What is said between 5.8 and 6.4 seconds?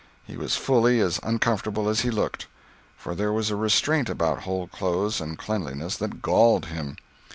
that